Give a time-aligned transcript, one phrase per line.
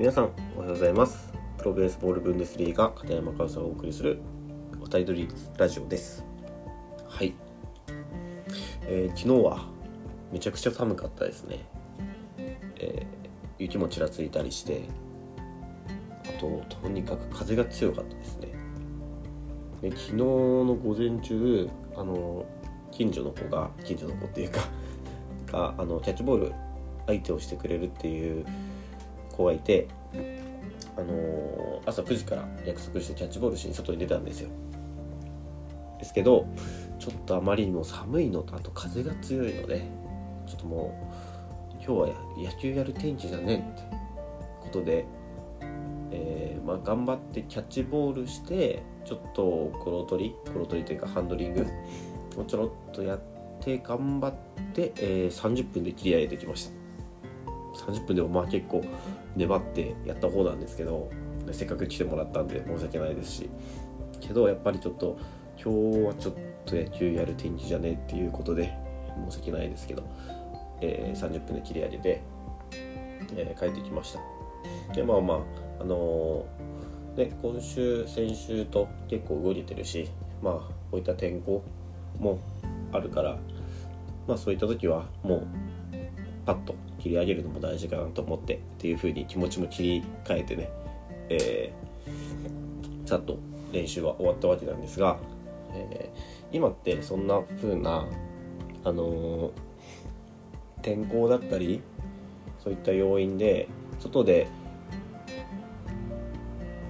[0.00, 1.30] 皆さんおはようございます。
[1.58, 4.18] プロベースボールブンデスリーガ片山和沙がお送りする
[4.80, 6.24] おたりどりラジオです。
[7.06, 7.34] はい、
[8.86, 9.68] えー、昨日は
[10.32, 11.66] めちゃくちゃ寒かったですね、
[12.78, 13.28] えー、
[13.58, 14.84] 雪もちらついたりして
[16.24, 18.48] あととにかく風が強かったですね。
[19.82, 22.46] で昨日の午前中あの
[22.90, 24.60] 近所の子が近所の子っていうか
[25.52, 26.52] があのキャッチボール
[27.06, 28.46] 相手をしてくれるっていう
[29.30, 29.88] 子がいて、
[30.96, 34.50] あのー、朝9時から約束してキャッチボールしに外に出たんですよ。
[35.98, 36.46] ですけど
[36.98, 39.82] ちょっとあまりにも寒いのとあと風が強いので
[40.46, 41.10] ちょっとも
[41.70, 43.82] う今日は野球やる天気じゃねんって
[44.60, 45.04] ことで、
[46.10, 51.66] えー、まあ、頑張ってキャッチボールしてちょっとコロ取りコロ取りというかハンドリング
[52.36, 53.20] をちょろっとやっ
[53.60, 54.34] て頑張っ
[54.72, 56.80] て、えー、30分で切り上げてきました。
[57.86, 58.84] 30分でもまあ結構
[59.36, 61.10] 粘ってやった方なんですけど
[61.52, 63.50] せっかく来てもらったんで申し訳ないですし。
[64.20, 65.18] けどやっぱりちょっと
[65.62, 68.72] 今日はちょっと野球やる天気じゃねえっていうことで
[69.28, 70.04] 申し訳ないですけど、
[70.80, 72.22] えー、30分で切り上げて、
[73.34, 74.20] えー、帰ってきました。
[74.94, 75.38] でまあまあ
[75.80, 80.10] あのー、ね今週先週と結構動いてるし
[80.42, 80.54] まあ
[80.90, 81.62] こういった天候
[82.18, 82.38] も
[82.92, 83.38] あるから
[84.26, 85.46] まあそういった時はもう
[86.44, 90.70] パッと切り上げるのも大事かなと思ってっていう風に気持ちも切り替えてね、
[91.28, 93.38] えー、さっと
[93.72, 95.18] 練習は終わったわけなんですが、
[95.72, 98.06] えー、今ってそんな風な
[98.84, 99.52] あのー、
[100.82, 101.82] 天候だったり
[102.62, 104.48] そういった要因で外で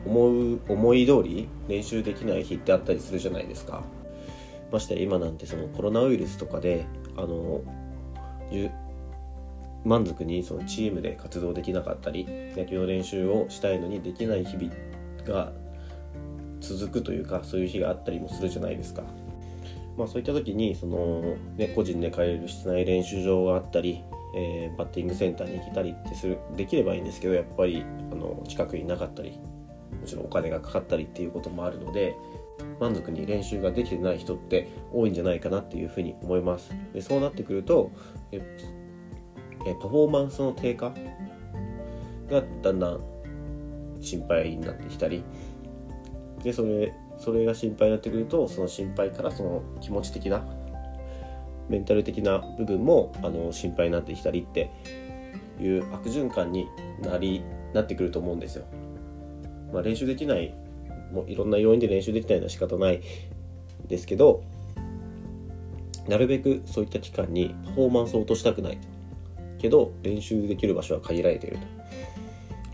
[0.06, 3.82] 思う思い通り練習できない日ってあったりするじゃないですか。
[4.72, 7.60] まして今なんてそのコロナウイルスとかであの
[9.84, 14.72] 満足にそのチームで活動できなかったり野球の練習をしたいのにできない日々
[15.26, 15.52] が
[16.60, 19.02] 続くというかそういう日があったりもするじゃないですか。
[19.96, 24.02] まあ、そういった時にその、ね、個人で通える室内練習場があったり、
[24.34, 29.38] えー、バッティングセンターに来たりってするできればいいんですけどやっぱりあの近くになかったり
[30.00, 32.14] もちろんお金がかかったりっていうこともあるので
[32.78, 36.70] 満足に練習ができてない人って多いんじゃないかなっていうふうに思います。
[36.94, 37.90] でそうなってくると
[38.32, 38.40] え
[39.64, 40.92] パフォーマンスの低下？
[42.30, 43.00] がだんだん
[44.00, 45.22] 心配になってきたり。
[46.42, 50.42] でそれそれが心配になってくるとその心配からその気持ち的な
[51.68, 54.70] メンタル的な部分もあの心配になってきたりって
[55.60, 56.66] いう悪循環に
[57.02, 57.42] なり
[57.74, 58.64] なってくると思うんですよ。
[59.72, 60.54] まあ、練習できない
[61.12, 63.02] もういろんな要因で練習できないのは仕方ない
[63.86, 64.42] ですけど
[66.08, 68.78] なるべくそういった期間にパフォーマンスを落としたくない。
[69.60, 71.80] けど練習できる場所は限られていると。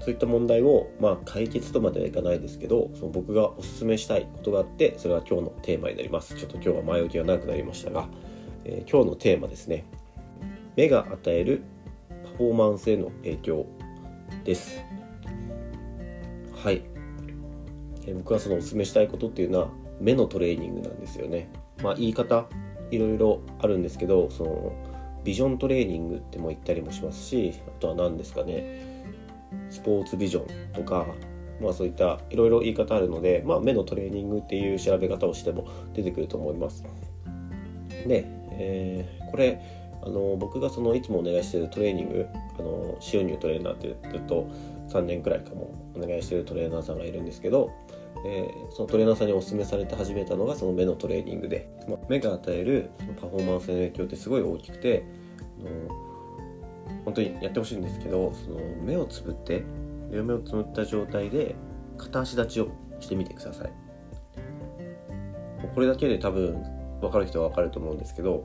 [0.06, 6.36] そういった問題を、まあ、解決とまではいかないですけどその僕がおすすめしたいことがあってそれは今日のテーマになります。
[6.36, 8.08] ちょっと今日は前置きが長くなりましたが、
[8.64, 9.84] えー、今日のテーマですね。
[10.76, 11.62] 目が与える
[12.08, 13.66] パフォーマンスへの影響
[14.44, 14.80] です。
[16.54, 16.82] はい、
[18.06, 19.68] えー、僕はそのおすすめしたいことっていうのは
[20.00, 21.50] 目のトレーニングなんですよね。
[21.82, 22.46] まあ言い方
[22.92, 24.72] いろいろあるんですけどその
[25.26, 28.80] ビジョントレーニングっても言ったりもしますしあとは何ですかね
[29.70, 31.04] スポーツビジョンとか
[31.60, 36.84] まあそういったいろいろ言い方あるので、まあ、目のトレーニングっていう調べ方をしても出てくると思います。
[38.06, 39.60] で、えー、これ
[40.02, 42.26] あの僕がそのいつもお願いしてるトレーニング
[42.58, 44.48] あの塩乳トレーナーってずっと
[44.90, 47.70] 3年くらいかもお願いしてるトレーナーさんがいるんですけど、
[48.24, 55.04] えー、そのトレーナーさんにお勧めされて始めたのがその目のトレーニングで、まあ、目が与えるそのパフォーマンスの影響ってすごい大きくて
[55.60, 56.06] あの
[57.04, 59.64] 本当にやってほしいんですけどその目をつぶって
[60.10, 61.54] 両目をつむった状態で
[61.98, 62.68] 片足立ちを
[63.00, 63.72] してみてください。
[65.74, 66.62] これだけで多分
[67.00, 68.44] 分かる人は分かると思うんですけど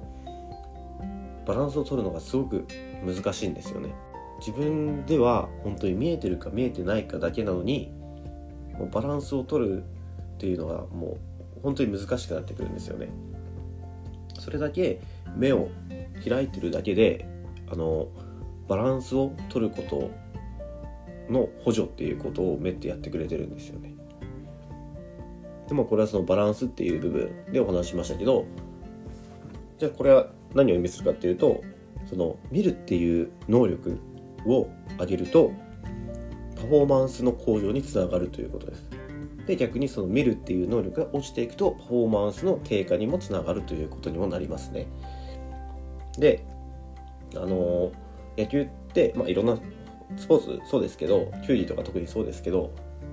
[1.46, 2.68] バランスを取るのがすごく
[3.06, 3.94] 難しいんですよね。
[4.42, 7.92] 自分では本当に見えてるか見えてないかだけなのに
[8.74, 11.20] もうバランスを取るっていうのがも
[11.58, 13.10] う本当に難しくなってくるんですよね
[14.40, 15.00] それだけ
[15.36, 15.70] 目を
[16.28, 17.28] 開いてるだけで
[17.72, 18.08] あの
[18.68, 20.10] バランスを取ること
[21.32, 23.94] の補助っていうことを目ってやってくれてるんですよね。
[25.68, 28.46] でもこれはそのバランスっていう部分でお話しましたけど
[29.78, 31.64] じゃあこれは何を意味するかっていうと
[32.10, 33.98] その見るっていう能力
[34.46, 35.52] を上げると
[36.56, 38.86] パフォーマンスの向上につながるということです。
[39.48, 44.88] で逆にその見るっていう能力が落ちていくとパフォーマンスの低下にもつながるということにもなりますね。
[46.18, 46.46] で
[47.36, 47.92] あの
[48.38, 49.58] 野球って、まあ、いろんな
[50.18, 52.72] スポーツそうですけどキュウリとか特にそうですけど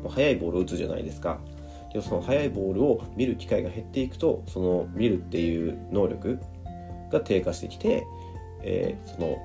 [0.08, 1.40] 速いボールを打つじゃないですか
[1.92, 6.38] けどその速いボールを見る機会が減っていくとその見るっていう能力
[7.10, 8.04] が低下してきて、
[8.62, 9.36] えー、その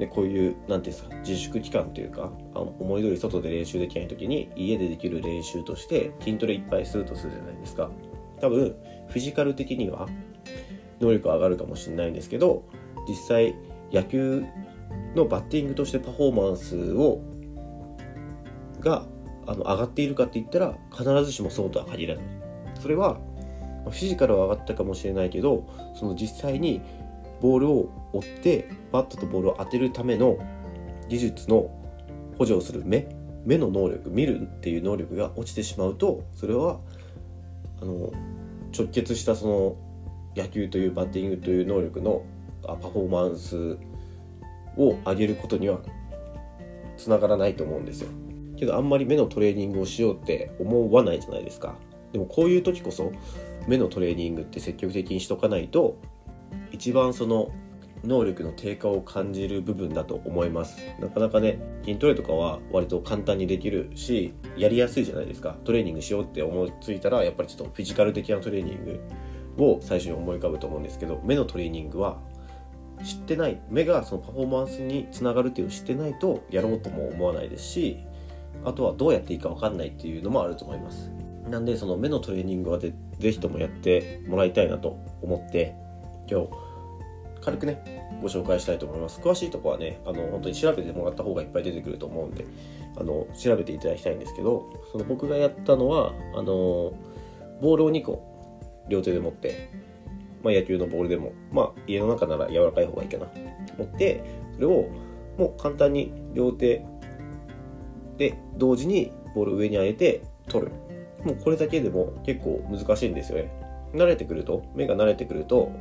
[0.00, 7.90] でこういう何ていうんですか自粛期間というかあの思い通り外で練習できない時に家でできる練習として筋トレいっぱいするとするじゃないですか。
[8.40, 8.74] 多分
[9.08, 10.08] フィジカル的には
[11.00, 12.64] 能力上がるかもしれないんですけど
[13.06, 13.54] 実際
[13.92, 14.42] 野球
[15.14, 17.20] のバッティングとしてパフォーマンスを
[18.80, 19.04] が
[19.46, 22.24] あの上がっているかって言ったら必ずしもそうとは限らない。
[22.80, 23.20] それは
[23.84, 26.80] フィジカルは上がったかもしれないけどその実際に
[27.40, 30.38] ボールを追ってバットとボールを当てるための
[31.08, 31.70] 技術の
[32.38, 33.08] 補助をする目
[33.44, 36.80] 目の能力見るっていう能力が落ちてしまうとそれは
[37.80, 38.12] あの
[38.76, 39.76] 直結したその
[40.36, 42.24] 野球というバッティングという能力の
[42.62, 43.78] パフォーマンス
[44.76, 45.80] を上げることには
[46.96, 48.10] つながらないと思うんですよ。
[48.56, 51.74] けどあんまり目のトレーニングをしようって思わないじゃないですか。
[52.12, 53.10] でもこういう時こそ
[53.66, 55.96] 目のトレーニングって積極的にしとかないと
[56.72, 57.50] 一番その
[58.04, 60.78] 能力の低下を感じる部分だと思います。
[61.00, 65.56] なかなかね筋トレとかは割と簡単にできるしやりやすいじゃないですか。
[65.64, 68.84] トレーニングしようって思いついたらやっぱりちょっとフィジカル的なトレーニン
[69.56, 72.18] グを最初に思い浮かぶと思うんですけど目のトレーニングは
[73.04, 73.60] 知ってない。
[73.68, 77.98] 目がそのパフォーマンスにつながるっていうのを知ってないとやろうとも思わないですし
[78.64, 81.10] あとはどうやっていいか分かんないっていうのもあると思います。
[81.48, 85.74] なんでその目のトレーニングはぜぜひともやってもらいたいなと思って
[86.30, 86.48] 今日
[87.42, 89.20] 軽くねご紹介したいと思います。
[89.20, 92.44] 詳しいとこはねあの本当に調べてもらった方がいっぱい出てくると思うんで
[92.96, 96.92] あの調べていただきたいんですけどその僕がやったのはあの
[97.60, 98.30] ボールを2個
[98.88, 99.70] 両手で持って、
[100.42, 103.26] まあ、野球のボールでも、まあ、家の中なら柔らかい方がいいかな。
[103.78, 104.22] 持って
[104.54, 104.88] それを
[105.38, 106.84] もう簡単に両手
[108.18, 110.72] で同時にボールを上に上げて取る。
[111.24, 113.50] もうこれだけでも結構難しいんですよね。
[113.94, 115.72] 慣れてくると目が慣れてくると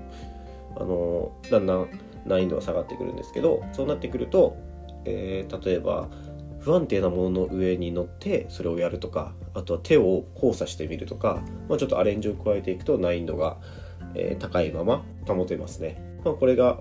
[0.76, 1.90] あのだんだん
[2.26, 4.58] 難易度が下がってくるんですけどそうなってくると、
[5.06, 6.10] えー、例えば
[6.60, 13.58] 不安定なものの上に乗ってそれをやるとかあとは手を交差してみるとか、まあ、ちょっとアレンジを加えていくと難易度が、
[14.16, 16.02] えー、高いまま保てますね。
[16.26, 16.80] まあ、これが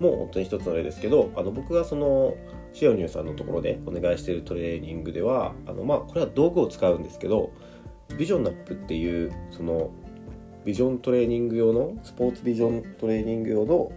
[0.00, 2.34] もう本当に一つの例ですけどあの僕がその
[2.72, 7.52] シオニューさんのところでお願いしているトレーニングではあのまあこれは道具を使うんですけど
[8.18, 9.90] ビジョンナップっていうその
[10.66, 13.92] ビジョントレーニング用のスポーツビジョントレーニング用の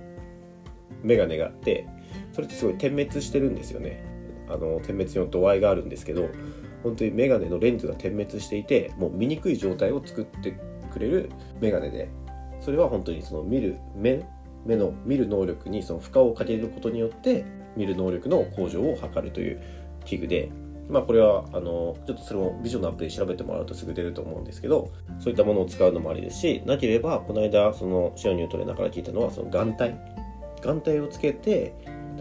[1.01, 1.87] メガネがあって
[2.31, 4.05] それってすごい点滅してるんですよね。
[4.47, 6.29] あの点滅用の度合いがあるんですけど
[6.83, 10.57] 本当にメガネのレンズが点滅していてもう見にくい状態を作って
[10.91, 11.29] くれる
[11.59, 12.09] メガネで
[12.61, 14.25] それは本当にその見る目
[14.65, 17.45] 目の見る能力にその負荷をかけることによって
[17.77, 19.61] 見る能力の向上を図るという
[20.03, 20.51] 器具で
[20.89, 29.93] まあこれはあのちょっとそれもビジョンのアプリ調べてもらうとすぐ出ると思うんですけどそういったものを使うのもありですしなければこの間そのシオニュートレーナーから聞いたのはその眼帯
[30.61, 31.73] 眼帯をつけて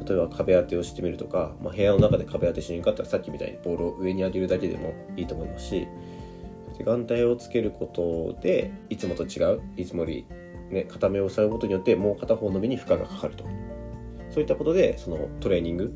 [0.07, 5.89] 例えば壁当てをしてみるとか、まあ、部屋の中で壁当てしにくかったらさっきみたいにボールを上に上げるだけでもいいと思いますし
[6.85, 10.27] 眼帯をつけることでいつもと違ういつもより、
[10.71, 13.45] ね、片目を塞ぐことによってもう片方の目に負荷がかかると。
[14.31, 15.93] そういったことでそのトレーニング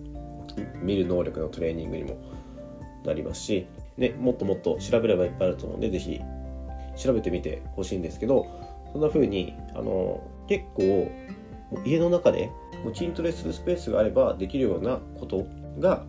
[0.82, 2.16] 見る能力のトレーニングにも
[3.04, 3.66] なりますし、
[3.97, 6.21] ね、もっともっと調べればいっぱいあると思うので、ぜひ
[6.97, 8.47] 調べてみてほしいんですけど、
[8.92, 11.11] そんな風に、あの、結構、
[11.85, 12.50] 家の中で
[12.94, 15.47] 筋トレするスペースがあればできるようなこと
[15.78, 16.04] が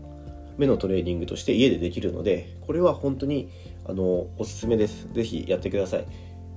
[0.58, 3.50] 目のトレーニングとして家でできるので、これは本当に
[3.86, 5.08] あのおすすめです。
[5.14, 6.06] ぜひやってください。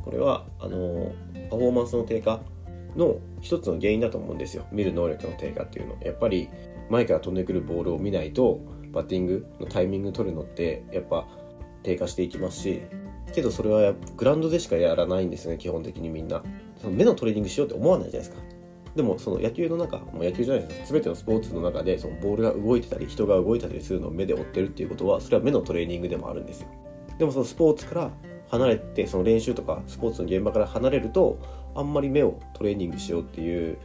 [0.04, 1.12] これはあの
[1.50, 2.40] パフォーマンスの低下
[2.96, 4.66] の一つの原因だと思うんですよ。
[4.72, 5.96] 見る能力の低下っていうの。
[6.02, 6.48] やっぱり
[6.90, 8.60] 前から飛んでくるボールを見ないと
[8.92, 11.26] バッティングのタイミング取るのってやっぱ
[11.82, 12.82] 低下していきますし
[13.34, 16.42] けどそれはグラウンドでしかやらないんですね基本的にみんな。
[16.80, 18.46] その目のトレーニングしようって思わないじゃないですか。
[18.94, 26.68] でもその野球の中もう野球じゃないです全てのスポーツの中でそのボールが動いてたり人が動いたりするのを目で追ってるっていうことはそれは目のトレーニングでもあるんですよ。
[27.18, 28.10] でもそのスポーツから
[28.48, 31.38] 離れてその練習とかスポーツの現場から離れると
[31.74, 33.76] あんまり目をトレーニングしようっていう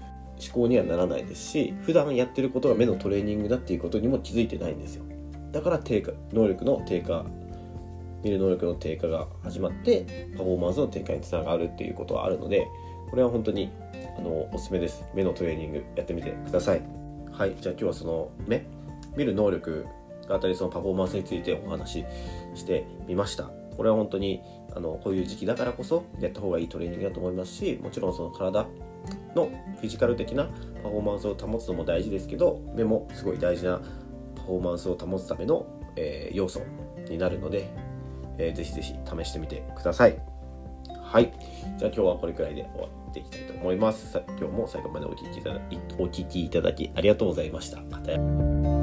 [0.43, 5.03] 思考にはならないですし普段やってることが目のトレーニングだっていうことにも気づいてないんですよ。
[5.51, 7.25] だから低下能力の低下
[8.23, 12.67] 見る能力の低下が始まってパフォーマンスの低下につながるっていうことはあるので
[13.09, 13.71] これは本当に
[14.17, 15.03] あのおすすめです。
[15.13, 16.81] 目のトレーニングやってみてください。
[17.31, 18.65] はいじゃあ今日はその目
[19.15, 19.85] 見る能力
[20.27, 22.05] があたりそのパフォーマンスについてお話し
[22.55, 23.51] してみました。
[23.75, 24.41] これは本当に
[24.75, 28.67] あのこういう時期だからこそやった方がいいトレーニングだと思いますしもちろんその体
[29.35, 30.45] のフィジカル的な
[30.83, 33.79] パフォーマンスを保つのも大事ですけど目もすごい大事な
[34.35, 35.65] パフォーマンスを保つための、
[35.95, 36.61] えー、要素
[37.09, 37.69] になるので、
[38.37, 40.17] えー、ぜひぜひ試してみてください。
[41.03, 41.33] はい。
[41.77, 44.17] じゃあ今日はこれくらいで終わっていきたいと思います。
[44.29, 48.80] 今日も最後までお聞きいただきお聞きいただきありがとうございました。